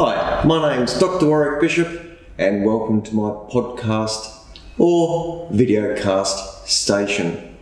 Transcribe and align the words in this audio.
Hi, 0.00 0.44
my 0.44 0.76
name's 0.76 0.96
Dr. 0.96 1.26
Warwick 1.26 1.60
Bishop, 1.60 2.20
and 2.38 2.64
welcome 2.64 3.02
to 3.02 3.12
my 3.16 3.30
podcast 3.30 4.32
or 4.78 5.50
videocast 5.50 6.68
station. 6.68 7.56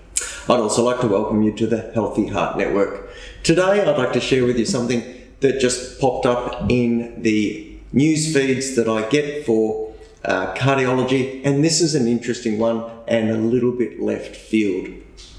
I'd 0.46 0.60
also 0.60 0.84
like 0.84 1.00
to 1.00 1.06
welcome 1.06 1.42
you 1.42 1.54
to 1.54 1.66
the 1.66 1.90
Healthy 1.94 2.26
Heart 2.26 2.58
Network. 2.58 3.08
Today, 3.42 3.80
I'd 3.80 3.96
like 3.96 4.12
to 4.12 4.20
share 4.20 4.44
with 4.44 4.58
you 4.58 4.66
something 4.66 5.02
that 5.40 5.60
just 5.60 5.98
popped 5.98 6.26
up 6.26 6.70
in 6.70 7.22
the 7.22 7.74
news 7.94 8.34
feeds 8.34 8.76
that 8.76 8.86
I 8.86 9.08
get 9.08 9.46
for 9.46 9.94
uh, 10.22 10.52
cardiology, 10.52 11.40
and 11.42 11.64
this 11.64 11.80
is 11.80 11.94
an 11.94 12.06
interesting 12.06 12.58
one 12.58 12.84
and 13.08 13.30
a 13.30 13.38
little 13.38 13.72
bit 13.72 13.98
left 13.98 14.36
field, 14.36 14.90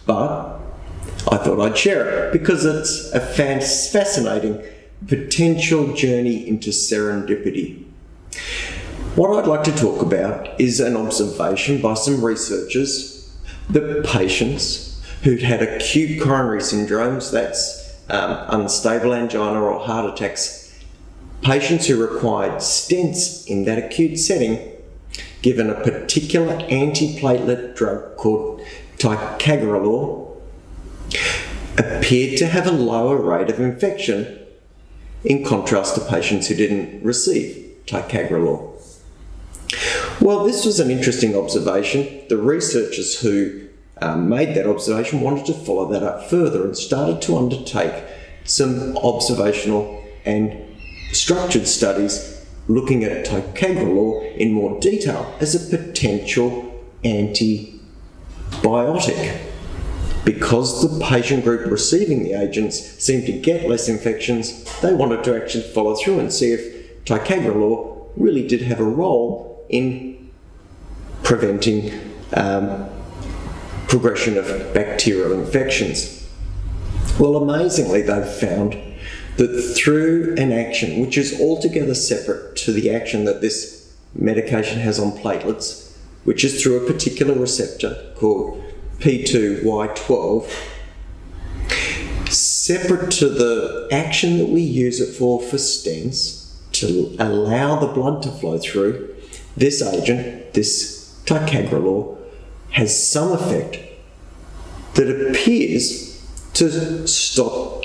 but 0.07 0.59
I 1.31 1.37
thought 1.37 1.59
I'd 1.59 1.77
share 1.77 2.25
it 2.25 2.33
because 2.33 2.65
it's 2.65 3.11
a 3.11 3.19
fascinating 3.19 4.63
potential 5.05 5.93
journey 5.93 6.47
into 6.47 6.71
serendipity. 6.71 7.83
What 9.15 9.37
I'd 9.37 9.47
like 9.47 9.63
to 9.63 9.75
talk 9.75 10.01
about 10.01 10.59
is 10.59 10.79
an 10.79 10.95
observation 10.95 11.81
by 11.81 11.93
some 11.95 12.23
researchers 12.23 13.35
that 13.69 14.05
patients 14.05 15.03
who'd 15.23 15.41
had 15.41 15.61
acute 15.61 16.21
coronary 16.21 16.59
syndromes, 16.59 17.31
that's 17.31 17.95
um, 18.09 18.61
unstable 18.61 19.13
angina 19.13 19.61
or 19.61 19.79
heart 19.79 20.13
attacks, 20.13 20.79
patients 21.41 21.87
who 21.87 22.01
required 22.01 22.53
stents 22.53 23.47
in 23.47 23.65
that 23.65 23.77
acute 23.77 24.19
setting, 24.19 24.71
given 25.41 25.69
a 25.69 25.83
particular 25.83 26.57
antiplatelet 26.69 27.75
drug 27.75 28.15
called 28.17 28.61
ticagrelor, 28.97 30.37
appeared 31.77 32.37
to 32.37 32.47
have 32.47 32.67
a 32.67 32.71
lower 32.71 33.17
rate 33.17 33.49
of 33.49 33.59
infection 33.59 34.46
in 35.23 35.45
contrast 35.45 35.95
to 35.95 36.01
patients 36.01 36.47
who 36.47 36.55
didn't 36.55 37.03
receive 37.03 37.75
ticagrelor. 37.85 38.73
Well, 40.21 40.43
this 40.43 40.65
was 40.65 40.79
an 40.79 40.89
interesting 40.89 41.35
observation. 41.35 42.23
The 42.29 42.37
researchers 42.37 43.19
who 43.19 43.67
um, 44.01 44.29
made 44.29 44.55
that 44.55 44.67
observation 44.67 45.21
wanted 45.21 45.45
to 45.47 45.53
follow 45.53 45.87
that 45.91 46.03
up 46.03 46.29
further 46.29 46.63
and 46.63 46.77
started 46.77 47.21
to 47.23 47.37
undertake 47.37 48.03
some 48.43 48.97
observational 48.97 50.03
and 50.25 50.55
structured 51.11 51.67
studies 51.67 52.45
looking 52.67 53.03
at 53.03 53.25
ticagrelor 53.25 54.35
in 54.37 54.51
more 54.51 54.79
detail 54.79 55.35
as 55.39 55.55
a 55.55 55.77
potential 55.77 56.73
antibiotic 57.03 57.79
because 60.27 60.81
the 60.81 61.05
patient 61.05 61.41
group 61.41 61.71
receiving 61.71 62.21
the 62.21 62.33
agents 62.33 62.77
seemed 63.01 63.25
to 63.25 63.31
get 63.31 63.69
less 63.69 63.87
infections, 63.87 64.65
they 64.81 64.93
wanted 64.93 65.23
to 65.23 65.33
actually 65.33 65.63
follow 65.63 65.95
through 65.95 66.19
and 66.19 66.33
see 66.33 66.51
if 66.51 67.05
ticagrelor 67.05 68.09
really 68.17 68.45
did 68.45 68.61
have 68.61 68.81
a 68.81 68.83
role 68.83 69.65
in 69.69 70.29
preventing 71.23 71.93
um, 72.33 72.89
progression 73.87 74.37
of 74.37 74.47
bacterial 74.73 75.31
infections. 75.31 76.29
Well, 77.17 77.37
amazingly, 77.37 78.01
they've 78.01 78.27
found 78.27 78.77
that 79.37 79.75
through 79.77 80.35
an 80.37 80.51
action 80.51 80.99
which 80.99 81.17
is 81.17 81.39
altogether 81.39 81.95
separate 81.95 82.57
to 82.57 82.73
the 82.73 82.93
action 82.93 83.23
that 83.23 83.39
this 83.39 83.95
medication 84.13 84.81
has 84.81 84.99
on 84.99 85.13
platelets, 85.13 85.95
which 86.25 86.43
is 86.43 86.61
through 86.61 86.83
a 86.83 86.91
particular 86.91 87.33
receptor 87.33 88.11
called 88.17 88.61
P2Y12, 88.99 90.51
separate 92.29 93.11
to 93.11 93.29
the 93.29 93.87
action 93.91 94.37
that 94.37 94.49
we 94.49 94.61
use 94.61 94.99
it 94.99 95.15
for 95.15 95.41
for 95.41 95.57
stents 95.57 96.47
to 96.73 97.15
allow 97.19 97.79
the 97.79 97.87
blood 97.87 98.21
to 98.23 98.29
flow 98.29 98.57
through, 98.57 99.15
this 99.55 99.81
agent, 99.81 100.53
this 100.53 101.21
ticagrelor, 101.25 102.17
has 102.71 103.07
some 103.07 103.31
effect 103.31 103.79
that 104.95 105.29
appears 105.29 106.07
to 106.53 107.07
stop 107.07 107.83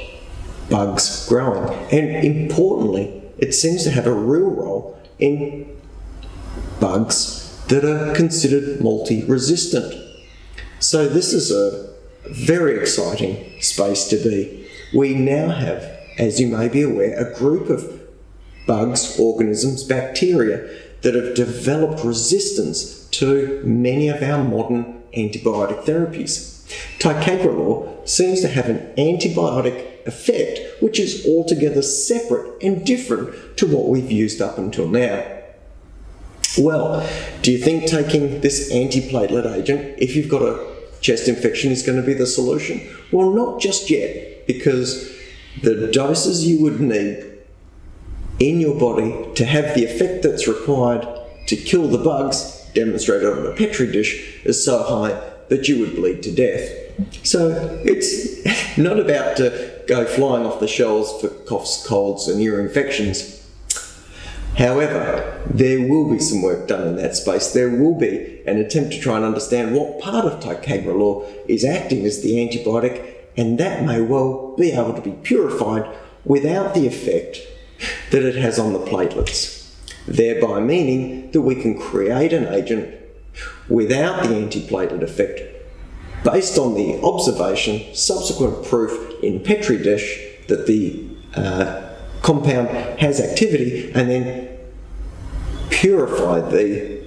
bugs 0.71 1.27
growing. 1.29 1.73
And 1.93 2.25
importantly, 2.25 3.23
it 3.39 3.53
seems 3.53 3.85
to 3.85 3.91
have 3.91 4.07
a 4.07 4.13
real 4.13 4.51
role 4.51 5.01
in 5.19 5.77
bugs 6.81 7.63
that 7.67 7.85
are 7.85 8.15
considered 8.15 8.81
multi 8.81 9.25
resistant. 9.25 9.95
So, 10.83 11.09
this 11.09 11.33
is 11.33 11.53
a 11.53 11.95
very 12.29 12.77
exciting 12.77 13.53
space 13.61 14.09
to 14.09 14.17
be. 14.17 14.67
We 14.93 15.15
now 15.15 15.51
have, 15.51 15.81
as 16.19 16.41
you 16.41 16.49
may 16.49 16.69
be 16.69 16.83
aware, 16.83 17.17
a 17.17 17.39
group 17.39 17.71
of 17.71 18.01
bugs, 18.67 19.17
organisms, 19.17 19.85
bacteria 19.85 20.69
that 21.03 21.15
have 21.15 21.37
developed 21.37 22.03
resistance 22.03 23.07
to 23.11 23.63
many 23.65 24.09
of 24.09 24.25
our 24.25 24.43
modern 24.43 25.05
antibiotic 25.17 25.85
therapies. 25.85 26.67
Ticagrelor 26.99 28.09
seems 28.09 28.41
to 28.41 28.49
have 28.49 28.69
an 28.69 28.81
antibiotic 28.99 30.05
effect 30.05 30.59
which 30.83 30.99
is 30.99 31.25
altogether 31.29 31.81
separate 31.81 32.61
and 32.61 32.85
different 32.85 33.57
to 33.57 33.69
what 33.69 33.89
we've 33.89 34.11
used 34.11 34.43
up 34.43 34.59
until 34.59 34.89
now. 34.89 35.25
Well, 36.59 37.09
do 37.41 37.53
you 37.53 37.59
think 37.59 37.87
taking 37.87 38.41
this 38.41 38.73
antiplatelet 38.73 39.47
agent, 39.57 39.95
if 39.99 40.17
you've 40.17 40.29
got 40.29 40.43
a 40.43 40.72
chest 41.03 41.29
infection 41.29 41.71
is 41.71 41.83
going 41.83 42.01
to 42.01 42.07
be 42.07 42.15
the 42.15 42.27
solution? 42.27 42.81
Well, 43.11 43.31
not 43.31 43.61
just 43.61 43.91
yet, 43.91 44.47
because 44.47 45.13
the 45.63 45.89
doses 45.93 46.47
you 46.47 46.63
would 46.63 46.81
need 46.81 47.29
in 48.39 48.61
your 48.61 48.79
body 48.79 49.15
to 49.35 49.45
have 49.45 49.75
the 49.75 49.85
effect 49.85 50.23
that's 50.23 50.49
required 50.49 51.07
to 51.49 51.57
kill 51.57 51.89
the 51.89 51.99
bugs, 51.99 52.71
demonstrated 52.75 53.29
on 53.29 53.47
a 53.47 53.53
petri 53.53 53.91
dish, 53.93 54.41
is 54.45 54.65
so 54.65 54.83
high 54.83 55.31
that 55.49 55.69
you 55.69 55.81
would 55.81 55.95
bleed 55.95 56.23
to 56.23 56.33
death. 56.33 56.71
So 57.25 57.81
it's 57.85 58.79
not 58.79 58.99
about 58.99 59.37
to 59.37 59.83
go 59.87 60.07
flying 60.07 60.47
off 60.47 60.61
the 60.61 60.69
shelves 60.69 61.13
for 61.21 61.29
coughs, 61.29 61.87
colds, 61.87 62.29
and 62.29 62.41
ear 62.41 62.61
infections. 62.61 63.39
However, 64.57 65.32
there 65.47 65.87
will 65.87 66.11
be 66.11 66.19
some 66.19 66.43
work 66.43 66.69
done 66.69 66.87
in 66.87 66.97
that 66.97 67.17
space. 67.17 67.53
There 67.53 67.71
will 67.71 67.99
be 67.99 68.43
an 68.47 68.59
attempt 68.59 68.93
to 68.93 69.01
try 69.01 69.17
and 69.17 69.25
understand 69.25 69.75
what 69.75 70.01
part 70.01 70.25
of 70.25 70.41
ticagrelor 70.41 71.29
is 71.49 71.65
acting 71.65 72.05
as 72.05 72.23
the 72.23 72.35
antibiotic, 72.35 73.15
and 73.37 73.59
that 73.59 73.85
may 73.85 74.01
well 74.01 74.55
be 74.57 74.73
able 74.73 74.95
to 74.95 75.01
be 75.01 75.13
purified 75.13 75.89
without 76.25 76.75
the 76.75 76.87
effect 76.87 77.39
that 78.11 78.25
it 78.25 78.37
has 78.37 78.59
on 78.59 78.73
the 78.73 78.79
platelets, 78.79 79.75
thereby 80.07 80.61
meaning 80.61 81.31
that 81.33 81.43
we 81.43 81.55
can 81.55 81.79
create 81.79 82.33
an 82.33 82.47
agent 82.53 82.95
without 83.69 84.23
the 84.23 84.29
antiplatelet 84.29 85.03
effect 85.03 85.41
based 86.25 86.59
on 86.59 86.75
the 86.75 87.01
observation, 87.03 87.95
subsequent 87.95 88.65
proof 88.65 89.23
in 89.23 89.41
Petri 89.41 89.79
dish 89.83 90.21
that 90.49 90.67
the 90.67 91.09
uh, 91.35 91.91
compound 92.23 92.69
has 93.01 93.21
activity 93.21 93.91
and 93.95 94.09
then 94.09 94.52
purify 95.83 96.39
the, 96.49 97.03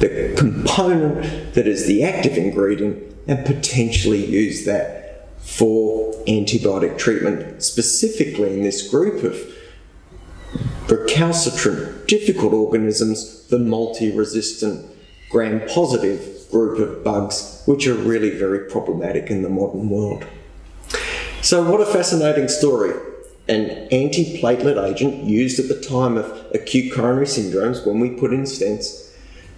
the 0.00 0.34
component 0.36 1.54
that 1.54 1.66
is 1.66 1.86
the 1.86 2.04
active 2.04 2.36
ingredient 2.36 3.02
and 3.26 3.46
potentially 3.46 4.22
use 4.22 4.66
that 4.66 5.30
for 5.38 6.12
antibiotic 6.28 6.98
treatment, 6.98 7.62
specifically 7.62 8.52
in 8.52 8.62
this 8.62 8.90
group 8.90 9.24
of 9.24 9.34
recalcitrant, 10.90 12.06
difficult 12.06 12.52
organisms, 12.52 13.46
the 13.46 13.58
multi 13.58 14.14
resistant, 14.14 14.84
gram 15.30 15.66
positive 15.66 16.50
group 16.50 16.78
of 16.78 17.02
bugs, 17.02 17.62
which 17.64 17.86
are 17.86 17.94
really 17.94 18.38
very 18.38 18.68
problematic 18.68 19.30
in 19.30 19.40
the 19.40 19.48
modern 19.48 19.88
world. 19.88 20.26
So, 21.40 21.70
what 21.70 21.80
a 21.80 21.86
fascinating 21.86 22.48
story 22.48 22.92
an 23.50 23.88
antiplatelet 23.90 24.82
agent 24.88 25.24
used 25.24 25.58
at 25.58 25.68
the 25.68 25.80
time 25.80 26.16
of 26.16 26.46
acute 26.54 26.94
coronary 26.94 27.26
syndromes 27.26 27.84
when 27.84 27.98
we 27.98 28.10
put 28.10 28.32
in 28.32 28.42
stents, 28.42 29.12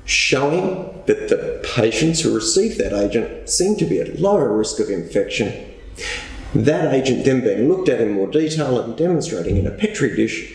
showing 0.07 1.03
that 1.07 1.29
the 1.29 1.61
patients 1.75 2.23
who 2.23 2.35
received 2.35 2.79
that 2.79 2.95
agent 2.95 3.51
seemed 3.51 3.79
to 3.79 3.85
be 3.85 4.01
at 4.01 4.19
lower 4.19 4.57
risk 4.57 4.81
of 4.81 4.89
infection. 4.89 5.71
That 6.55 6.93
agent 6.93 7.27
then 7.27 7.43
being 7.43 7.69
looked 7.69 7.91
at 7.91 8.01
in 8.01 8.13
more 8.13 8.27
detail 8.29 8.81
and 8.81 8.97
demonstrating 8.97 9.59
in 9.59 9.67
a 9.67 9.71
petri 9.71 10.17
dish 10.17 10.53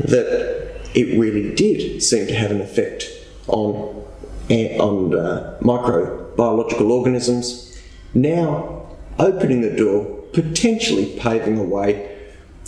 that 0.00 0.80
it 0.94 1.18
really 1.18 1.54
did 1.54 2.02
seem 2.02 2.26
to 2.26 2.34
have 2.34 2.50
an 2.50 2.62
effect 2.62 3.06
on, 3.48 4.02
on 4.48 5.14
uh, 5.14 5.58
microbiological 5.60 6.90
organisms, 6.90 7.78
now 8.14 8.86
opening 9.18 9.60
the 9.60 9.76
door, 9.76 10.04
potentially 10.32 11.18
paving 11.18 11.56
the 11.56 11.62
way 11.62 12.11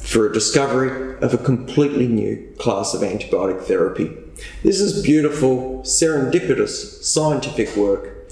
for 0.04 0.28
a 0.28 0.32
discovery 0.32 1.18
of 1.20 1.32
a 1.32 1.38
completely 1.38 2.06
new 2.06 2.54
class 2.58 2.92
of 2.92 3.00
antibiotic 3.00 3.62
therapy. 3.62 4.14
This 4.62 4.80
is 4.80 5.02
beautiful, 5.02 5.80
serendipitous 5.80 7.02
scientific 7.02 7.74
work. 7.74 8.30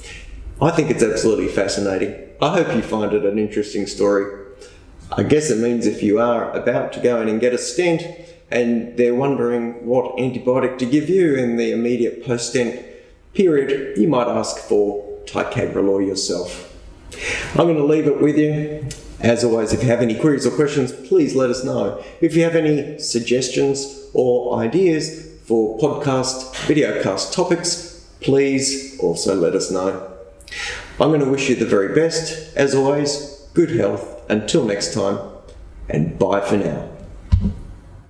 I 0.61 0.71
think 0.71 0.91
it's 0.91 1.03
absolutely 1.03 1.49
fascinating. 1.49 2.15
I 2.43 2.51
hope 2.51 2.75
you 2.77 2.83
find 2.83 3.15
it 3.15 3.25
an 3.25 3.39
interesting 3.39 3.87
story. 3.87 4.47
I 5.11 5.23
guess 5.23 5.51
it 5.51 5.59
means 5.59 5.87
if 5.87 6.03
you 6.03 6.21
are 6.21 6.53
about 6.53 6.93
to 6.93 7.01
go 7.01 7.21
in 7.23 7.29
and 7.29 7.41
get 7.41 7.55
a 7.55 7.59
stent 7.59 8.03
and 8.51 8.97
they're 8.99 9.15
wondering 9.15 9.87
what 9.87 10.17
antibiotic 10.19 10.79
to 10.79 10.87
give 10.87 11.09
you 11.09 11.37
in 11.37 11.57
the 11.57 11.73
immediate 11.73 12.25
post 12.25 12.51
stent 12.51 12.85
period, 13.33 13.97
you 13.97 14.09
might 14.09 14.29
ask 14.29 14.59
for 14.59 15.03
ticagrelor 15.25 16.07
yourself. 16.07 16.72
I'm 17.53 17.67
going 17.67 17.77
to 17.77 17.85
leave 17.85 18.07
it 18.07 18.21
with 18.21 18.39
you. 18.39 18.89
As 19.21 19.45
always, 19.45 19.73
if 19.73 19.83
you 19.83 19.89
have 19.89 20.03
any 20.03 20.19
queries 20.19 20.47
or 20.47 20.51
questions, 20.51 20.93
please 20.93 21.35
let 21.35 21.51
us 21.51 21.63
know. 21.65 22.03
If 22.21 22.35
you 22.35 22.43
have 22.43 22.57
any 22.57 22.99
suggestions 22.99 24.11
or 24.13 24.59
ideas 24.59 25.31
for 25.45 25.79
podcast, 25.79 26.53
videocast 26.67 27.33
topics, 27.33 28.05
please 28.21 28.99
also 29.01 29.35
let 29.35 29.55
us 29.55 29.71
know. 29.71 30.09
I'm 31.01 31.09
going 31.09 31.21
to 31.21 31.31
wish 31.31 31.49
you 31.49 31.57
the 31.57 31.67
very 31.67 31.95
best. 31.95 32.57
As 32.57 32.75
always, 32.75 33.47
good 33.55 33.71
health. 33.71 34.09
Until 34.29 34.65
next 34.65 34.95
time, 34.95 35.19
and 35.89 36.19
bye 36.19 36.41
for 36.41 36.57
now. 36.57 36.92